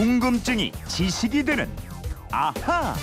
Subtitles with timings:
[0.00, 1.68] 궁금증이 지식이 되는
[2.30, 2.94] 아하.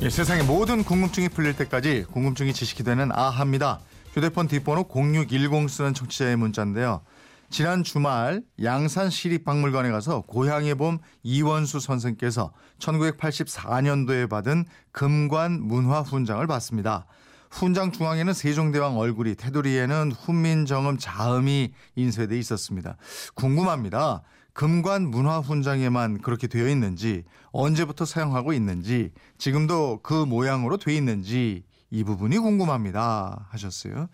[0.00, 3.80] 예, 세상의 모든 궁금증이 풀릴 때까지 궁금증이 지식이 되는 아합니다.
[4.14, 7.02] 휴대폰 뒷번호 0610 쓰는 청취자의 문자인데요.
[7.50, 17.04] 지난 주말 양산 시립박물관에 가서 고향의 봄 이원수 선생께서 1984년도에 받은 금관 문화 훈장을 받습니다.
[17.50, 22.96] 훈장 중앙에는 세종대왕 얼굴이 테두리에는 훈민정음 자음이 인쇄돼 있었습니다.
[23.34, 24.22] 궁금합니다.
[24.52, 32.04] 금관 문화 훈장에만 그렇게 되어 있는지 언제부터 사용하고 있는지 지금도 그 모양으로 돼 있는지 이
[32.04, 34.08] 부분이 궁금합니다 하셨어요.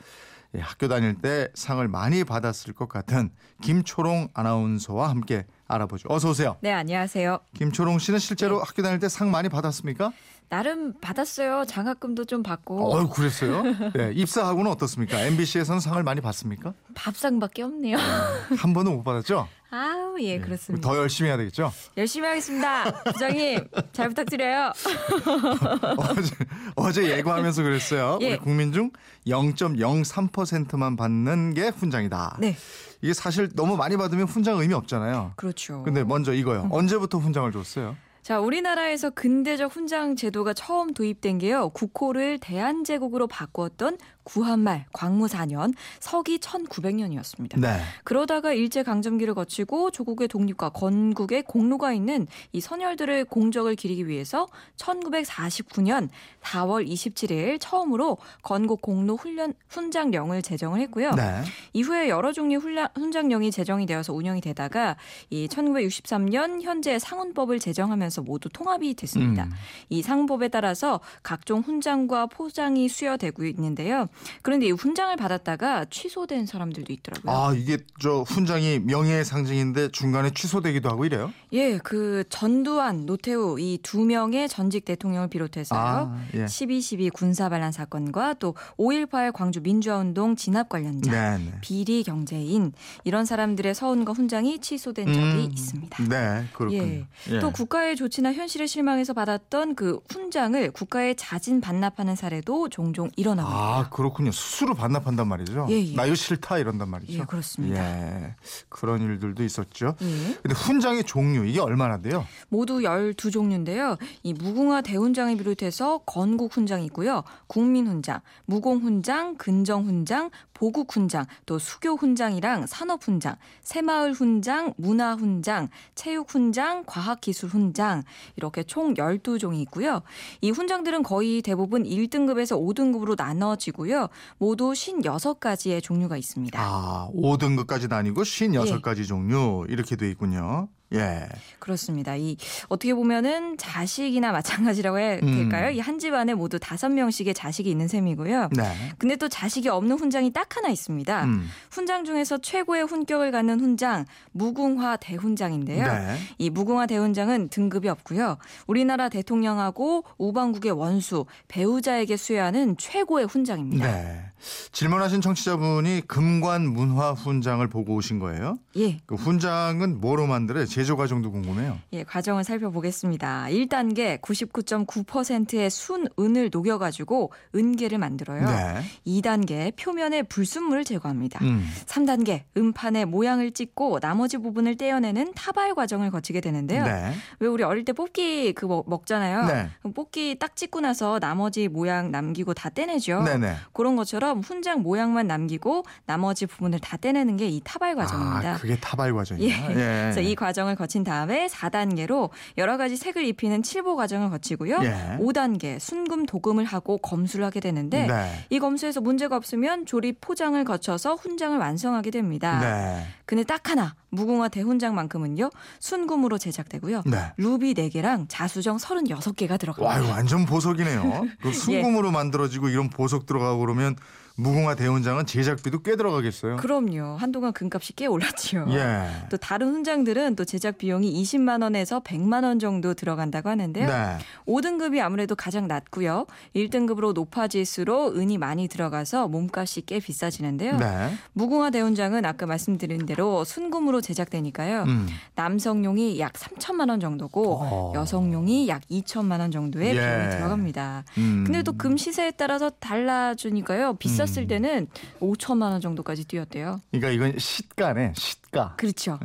[0.55, 3.31] 예, 학교 다닐 때 상을 많이 받았을 것 같은
[3.63, 6.09] 김초롱 아나운서와 함께 알아보죠.
[6.11, 6.57] 어서 오세요.
[6.61, 7.39] 네, 안녕하세요.
[7.55, 10.13] 김초롱 씨는 실제로 학교 다닐 때 상 많이 받았습니까?
[10.51, 11.65] 나름 받았어요.
[11.65, 13.63] 장학금도 좀 받고 어, 그랬어요?
[13.97, 15.19] 네, 입사하고는 어떻습니까?
[15.23, 16.75] MBC에서는 상을 많이 받습니까?
[16.95, 17.97] 밥상밖에 없네요.
[17.97, 19.49] 한 번은 못 받았죠?
[19.75, 20.87] 아우, 예, 그렇습니다.
[20.87, 21.73] 더 열심히 해야 되겠죠?
[21.97, 22.93] 열심히 하겠습니다.
[23.05, 24.71] 부장님, 잘 부탁드려요.
[25.97, 26.35] 어제,
[26.77, 28.19] 어제 예고하면서 그랬어요.
[28.21, 28.33] 예.
[28.33, 28.91] 우리 국민 중
[29.27, 32.37] 0.03%만 받는 게 훈장이다.
[32.41, 32.55] 네,
[33.01, 35.33] 이게 사실 너무 많이 받으면 훈장 의미 없잖아요.
[35.37, 35.83] 그렇죠.
[35.85, 36.69] 근데 먼저 이거요.
[36.71, 37.97] 언제부터 훈장을 줬어요?
[38.23, 41.71] 자, 우리나라에서 근대적 훈장 제도가 처음 도입된 게요.
[41.71, 47.61] 국호를 대한제국으로 바꾸었던 구한말 광무 4년 서기 1900년이었습니다.
[47.61, 47.81] 네.
[48.05, 56.09] 그러다가 일제 강점기를 거치고 조국의 독립과 건국의 공로가 있는 이 선열들의 공적을 기리기 위해서 1949년
[56.43, 61.13] 4월 27일 처음으로 건국 공로 훈련 훈장령을 제정을 했고요.
[61.13, 61.43] 네.
[61.73, 64.97] 이후에 여러 종류 훈장령이 제정이 되어서 운영이 되다가
[65.31, 69.45] 이 1963년 현재 상훈법을 제정하면서 모두 통합이 됐습니다.
[69.45, 69.51] 음.
[69.89, 74.09] 이 상법에 따라서 각종 훈장과 포장이 수여되고 있는데요.
[74.43, 77.33] 그런데 이 훈장을 받았다가 취소된 사람들도 있더라고요.
[77.33, 81.33] 아, 이게 저 훈장이 명예의 상징인데 중간에 취소되기도 하고 이래요?
[81.53, 85.79] 예, 그 전두환, 노태우 이 두 명의 전직 대통령을 비롯해서요.
[85.79, 86.45] 아, 예.
[86.45, 91.53] 12.12 군사 반란 사건과 또 5.18 광주 민주화 운동 진압 관련자, 네, 네.
[91.61, 92.73] 비리 경제인
[93.05, 96.05] 이런 사람들의 서훈과 훈장이 취소된 적이 음, 있습니다.
[96.09, 96.83] 네, 그렇군요.
[96.83, 97.07] 예.
[97.31, 97.39] 예.
[97.41, 103.83] 또 국가의 조치나 현실에 실망해서 받았던 그 훈장을 국가에 자진 반납하는 사례도 종종 일어나고 아,
[103.83, 103.91] 있고요.
[104.03, 104.33] 그렇군요.
[104.33, 105.69] 스스로 반납한단 말이죠.
[105.71, 105.95] 예, 예.
[105.95, 107.21] 나 이거 싫다 이런단 말이죠.
[107.21, 107.79] 예, 그렇습니다.
[107.79, 108.35] 예.
[108.69, 109.95] 그런 일들도 있었죠.
[110.03, 110.39] 예.
[110.43, 112.27] 근데 훈장의 종류 이게 얼마나 돼요?
[112.49, 113.97] 모두 12종류인데요.
[114.25, 117.23] 이 무궁화 대훈장을 비롯해서 건국 훈장이 있고요.
[117.47, 124.75] 국민 훈장, 무공 훈장, 근정 훈장, 보국 훈장, 또 수교 훈장이랑 산업 훈장, 새마을 훈장,
[124.77, 128.03] 문화 훈장, 체육 훈장, 과학 기술 훈장
[128.37, 130.03] 이렇게 총 12종이 있고요.
[130.41, 133.92] 이 훈장들은 거의 대부분 1등급에서 5등급으로 나눠지고요.
[134.39, 136.59] 모두 56가지의 종류가 있습니다.
[136.61, 139.05] 아, 5등급까지 나뉘고 56가지 예.
[139.05, 140.69] 종류 이렇게 돼 있군요.
[140.95, 141.29] 예.
[141.59, 142.17] 그렇습니다.
[142.17, 142.37] 이
[142.69, 145.49] 어떻게 보면은 자식이나 마찬가지라고 해야 음.
[145.49, 145.71] 될까요?
[145.71, 148.51] 이한 집안에 모두 다섯 명씩의 자식이 있는 셈이고요.
[148.57, 148.65] 네.
[148.99, 151.25] 근데 또 자식이 없는 훈장이 딱 하나 있습니다.
[151.25, 151.49] 음.
[151.71, 155.87] 훈장 중에서 최고의 훈격을 갖는 훈장 무궁화 대훈장인데요.
[155.87, 156.17] 네.
[156.39, 158.39] 이 무궁화 대훈장은 등급이 없고요.
[158.67, 163.87] 우리나라 대통령하고 우방국의 원수 배우자에게 수여하는 최고의 훈장입니다.
[163.87, 164.32] 네.
[164.73, 168.59] 질문하신 청취자분이 금관 문화 훈장을 보고 오신 거예요?
[168.77, 168.99] 예.
[169.07, 170.67] 그 훈장은 뭐로 만들어요?
[170.67, 171.79] 제조 과정도 궁금해요.
[171.93, 173.47] 예, 과정을 살펴보겠습니다.
[173.51, 178.47] 1단계 99.9%의 순은을 녹여 가지고 은계를 만들어요.
[178.47, 178.83] 네.
[179.07, 181.45] 2단계 표면에 불순물을 제거합니다.
[181.45, 181.69] 음.
[181.87, 186.85] 3단계 음판의 모양을 찍고 나머지 부분을 떼어내는 타발 과정을 거치게 되는데요.
[186.85, 187.13] 네.
[187.39, 189.47] 왜 우리 어릴 때 뽑기 그 먹, 먹잖아요.
[189.47, 189.71] 네.
[189.95, 193.23] 뽑기 딱 찍고 나서 나머지 모양 남기고 다 떼내죠.
[193.23, 193.57] 네네.
[193.73, 198.55] 그런 것처럼 훈장 모양만 남기고 나머지 부분을 다 떼내는 게 이 타발 과정입니다.
[198.55, 199.71] 아, 그게 타발 과정이야.
[199.71, 199.75] 예.
[199.75, 204.79] 그래서 이 과정을 거친 다음에 4단계로 여러 가지 색을 입히는 칠보 과정을 거치고요.
[204.83, 205.19] 예.
[205.21, 208.47] 5단계 순금 도금을 하고 검수를 하게 되는데 네.
[208.49, 212.59] 이 검수에서 문제가 없으면 조립 포장을 거쳐서 훈장을 완성하게 됩니다.
[212.61, 213.07] 네.
[213.27, 217.03] 근데 딱 하나 무궁화 대훈장만큼은요 순금으로 제작되고요.
[217.07, 217.33] 네.
[217.37, 220.09] 루비 4개랑 자수정 36개가 들어갑니다.
[220.09, 221.27] 와, 완전 보석이네요.
[221.43, 221.53] 그 예.
[221.53, 223.97] 순금으로 만들어지고 이런 보석 들어가고 그러면
[224.37, 226.57] 무궁화 대훈장은 제작비도 꽤 들어가겠어요.
[226.57, 227.17] 그럼요.
[227.19, 228.67] 한동안 금값이 꽤 올랐지요.
[228.73, 229.09] 예.
[229.31, 233.87] 또 다른 훈장들은 또 제작 비용이 20만 원에서 100만 원 정도 들어간다고 하는데요.
[233.87, 234.19] 네.
[234.47, 236.27] 5등급이 아무래도 가장 낮고요.
[236.57, 240.79] 1등급으로 높아질수록 은이 많이 들어가서 몸값이 꽤 비싸지는데요.
[240.79, 241.15] 네.
[241.35, 244.85] 무궁화 대훈장은 아까 말씀드린 대로 순금으로 제작되니까요.
[244.85, 245.09] 음.
[245.35, 247.93] 남성용이 약 3천만 원 정도고 어.
[247.95, 250.01] 여성용이 약 2천만 원 정도의 예.
[250.01, 251.05] 비용이 들어갑니다.
[251.19, 251.45] 음.
[251.47, 253.95] 근데 또 금 시세에 따라서 달라주니까요.
[253.95, 254.89] 비싼 비쌌을 때는
[255.21, 256.81] 5천만 원 정도까지 뛰었대요.
[256.91, 258.75] 그러니까 이건 시가네, 시가.
[258.77, 259.19] 그렇죠.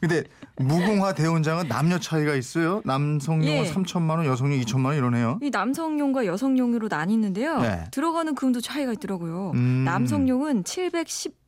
[0.00, 0.24] 근데
[0.56, 2.82] 무궁화 대훈장은 남녀 차이가 있어요.
[2.84, 3.70] 남성용은 예.
[3.70, 5.38] 3천만 원, 여성용 2천만 원 이러네요.
[5.42, 7.60] 이 남성용과 여성용으로 나뉘는데요.
[7.60, 7.84] 네.
[7.90, 9.52] 들어가는 금도 차이가 있더라고요.
[9.54, 9.84] 음.
[9.84, 10.64] 남성용은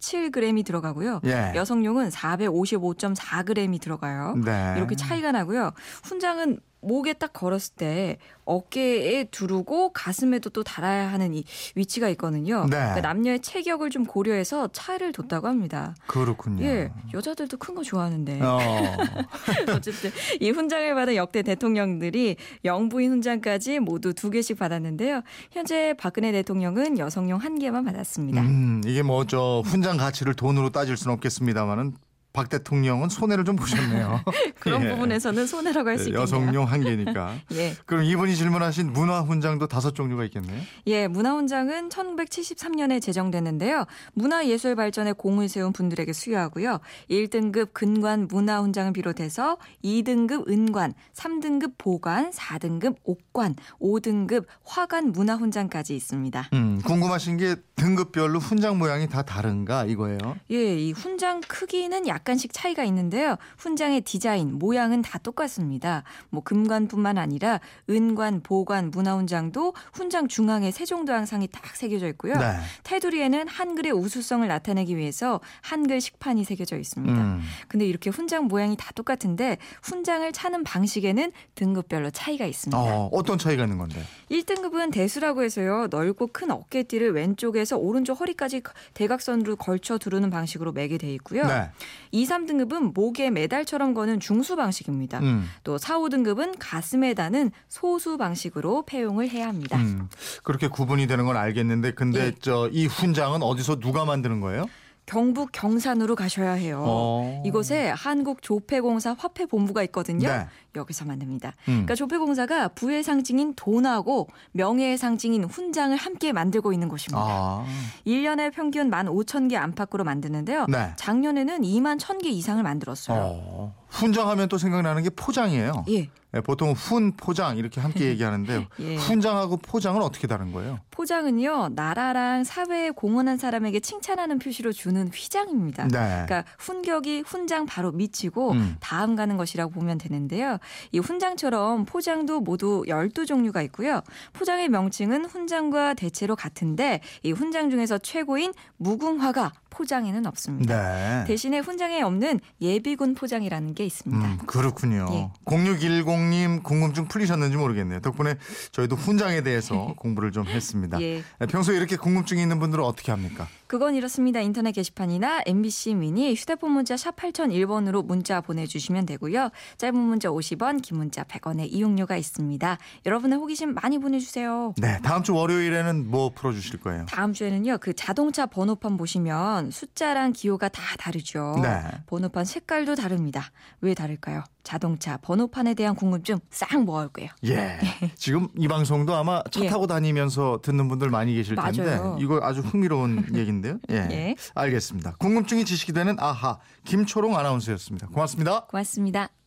[0.02, 1.20] 717g이 들어가고요.
[1.24, 1.52] 예.
[1.54, 4.34] 여성용은 455.4g이 들어가요.
[4.44, 4.74] 네.
[4.76, 5.72] 이렇게 차이가 나고요.
[6.04, 11.44] 훈장은 목에 딱 걸었을 때 어깨에 두르고 가슴에도 또 달아야 하는 이
[11.76, 12.62] 위치가 있거든요.
[12.64, 12.70] 네.
[12.70, 15.94] 그러니까 남녀의 체격을 좀 고려해서 차이를 뒀다고 합니다.
[16.08, 16.64] 그렇군요.
[16.64, 18.58] 예, 여자들도 큰 거 좋아하는데 어.
[19.76, 20.10] 어쨌든
[20.40, 22.34] 이 훈장을 받은 역대 대통령들이
[22.64, 25.22] 영부인 훈장까지 모두 두 개씩 받았는데요.
[25.52, 28.40] 현재 박근혜 대통령은 여성용 한 개만 받았습니다.
[28.42, 31.94] 음, 이게 뭐 저 훈장 가치를 돈으로 따질 수는 없겠습니다만은
[32.32, 34.22] 박 대통령은 손해를 좀 보셨네요.
[34.58, 34.88] 그런 예.
[34.90, 36.22] 부분에서는 손해라고 할 수 있겠네요.
[36.22, 37.34] 여성용 한 개니까.
[37.52, 37.74] 예.
[37.84, 40.60] 그럼 이분이 질문하신 문화 훈장도 다섯 종류가 있겠네요.
[40.86, 43.84] 예, 문화훈장은 1973년에 제정됐는데요.
[44.14, 46.80] 문화예술 발전에 공을 세운 분들에게 수여하고요.
[47.10, 56.48] 1등급 근관 문화훈장을 비롯해서 2등급 은관, 3등급 보관, 4등급 옥관, 5등급 화관 문화훈장까지 있습니다.
[56.54, 60.18] 음, 궁금하신 게 등급별로 훈장 모양이 다 다른가 이거예요.
[60.50, 63.36] 예, 이 훈장 크기는 약 간씩 차이가 있는데요.
[63.58, 66.04] 훈장의 디자인, 모양은 다 똑같습니다.
[66.30, 72.34] 뭐 금관뿐만 아니라 은관, 보관, 문화훈장도 훈장 중앙에 세종도항상이 딱 새겨져 있고요.
[72.36, 72.56] 네.
[72.84, 77.20] 테두리에는 한글의 우수성을 나타내기 위해서 한글 식판이 새겨져 있습니다.
[77.20, 77.40] 음.
[77.68, 82.78] 근데 이렇게 훈장 모양이 다 똑같은데 훈장을 차는 방식에는 등급별로 차이가 있습니다.
[82.78, 84.02] 어, 어떤 차이가 있는 건데?
[84.30, 85.88] 1등급은 대수라고 해서요.
[85.90, 88.62] 넓고 큰 어깨띠를 왼쪽에서 오른쪽 허리까지
[88.94, 91.46] 대각선으로 걸쳐 두르는 방식으로 매게 돼 있고요.
[91.46, 91.70] 네.
[92.12, 95.18] 2, 3등급은 목에 메달처럼 거는 중수 방식입니다.
[95.20, 95.48] 음.
[95.64, 99.78] 또 4, 5등급은 가슴에 다는 소수 방식으로 폐용을 해야 합니다.
[99.78, 100.08] 음,
[100.44, 102.32] 그렇게 구분이 되는 건 알겠는데 근데 예.
[102.40, 104.66] 저이 훈장은 어디서 누가 만드는 거예요?
[105.12, 106.82] 경북 경산으로 가셔야 해요.
[106.86, 107.42] 어.
[107.44, 110.26] 이곳에 한국 조폐공사 화폐 본부가 있거든요.
[110.26, 110.46] 네.
[110.74, 111.48] 여기서 만듭니다.
[111.68, 111.84] 음.
[111.84, 117.18] 그러니까 조폐공사가 부의 상징인 돈하고 명예의 상징인 훈장을 함께 만들고 있는 곳입니다.
[117.18, 117.66] 아.
[118.06, 120.64] 1년에 평균 15,000개 안팎으로 만드는데요.
[120.70, 120.94] 네.
[120.96, 123.18] 작년에는 2만 1,000개 이상을 만들었어요.
[123.20, 123.74] 어.
[123.88, 125.84] 훈장하면 또 생각나는 게 포장이에요.
[125.90, 126.08] 예.
[126.32, 128.64] 네, 보통 훈, 포장 이렇게 함께 얘기하는데요.
[128.80, 128.96] 예.
[128.96, 130.78] 훈장하고 포장은 어떻게 다른 거예요?
[130.90, 135.88] 포장은요, 나라랑 사회에 공헌한 사람에게 칭찬하는 표시로 주는 휘장입니다.
[135.88, 136.24] 네.
[136.26, 138.76] 그러니까 훈격이 훈장 바로 밑이고 음.
[138.80, 140.56] 다음 가는 것이라고 보면 되는데요.
[140.92, 144.00] 이 훈장처럼 포장도 모두 12종류가 있고요.
[144.32, 150.92] 포장의 명칭은 훈장과 대체로 같은데 이 훈장 중에서 최고인 무궁화가 포장에는 없습니다.
[150.92, 151.24] 네.
[151.26, 154.26] 대신에 훈장에 없는 예비군 포장이라는 게 있습니다.
[154.26, 155.06] 음, 그렇군요.
[155.12, 155.30] 예.
[155.46, 158.00] 0610님 궁금증 풀리셨는지 모르겠네요.
[158.00, 158.36] 덕분에
[158.72, 161.00] 저희도 훈장에 대해서 공부를 좀 했습니다.
[161.00, 161.22] 예.
[161.48, 163.48] 평소에 이렇게 궁금증이 있는 분들은 어떻게 합니까?
[163.66, 164.40] 그건 이렇습니다.
[164.40, 169.50] 인터넷 게시판이나 MBC 미니 휴대폰 문자 샵 8001번으로 문자 보내주시면 되고요.
[169.78, 172.78] 짧은 문자 50원, 긴 문자 100원의 이용료가 있습니다.
[173.06, 174.74] 여러분의 호기심 많이 보내주세요.
[174.76, 177.06] 네, 다음 주 월요일에는 뭐 풀어주실 거예요?
[177.06, 181.58] 다음 주에는요, 그 자동차 번호판 보시면 숫자랑 기호가 다 다르죠.
[181.62, 181.80] 네.
[182.06, 183.50] 번호판 색깔도 다릅니다.
[183.80, 184.44] 왜 다를까요?
[184.72, 187.28] 자동차 번호판에 대한 궁금증 싹 모아올게요.
[187.44, 187.78] 예.
[188.16, 189.68] 지금 이 방송도 아마 차 예.
[189.68, 192.16] 타고 다니면서 듣는 분들 많이 계실 텐데 맞아요.
[192.18, 193.78] 이거 아주 흥미로운 얘기인데요.
[193.90, 194.08] 예.
[194.10, 194.34] 예.
[194.54, 195.16] 알겠습니다.
[195.16, 198.06] 궁금증이 지식이 되는 아하 김초롱 아나운서였습니다.
[198.06, 198.64] 고맙습니다.
[198.64, 199.41] 고맙습니다.